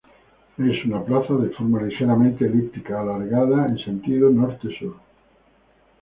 Es 0.57 0.83
una 0.85 1.05
plaza 1.05 1.35
de 1.35 1.51
forma 1.51 1.79
ligeramente 1.83 2.43
elíptica, 2.47 3.01
alargada 3.01 3.67
en 3.69 3.77
sentido 3.77 4.31
norte-sur. 4.31 4.95